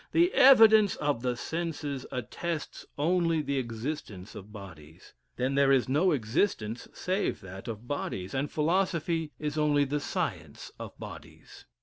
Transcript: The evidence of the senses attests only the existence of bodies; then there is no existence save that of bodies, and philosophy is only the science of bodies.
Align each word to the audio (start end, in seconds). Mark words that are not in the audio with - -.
The 0.13 0.33
evidence 0.33 0.95
of 0.95 1.21
the 1.21 1.37
senses 1.37 2.07
attests 2.11 2.87
only 2.97 3.43
the 3.43 3.59
existence 3.59 4.33
of 4.33 4.51
bodies; 4.51 5.13
then 5.35 5.53
there 5.53 5.71
is 5.71 5.87
no 5.87 6.09
existence 6.11 6.87
save 6.91 7.39
that 7.41 7.67
of 7.67 7.87
bodies, 7.87 8.33
and 8.33 8.49
philosophy 8.49 9.31
is 9.37 9.59
only 9.59 9.83
the 9.83 9.99
science 9.99 10.71
of 10.79 10.97
bodies. 10.97 11.67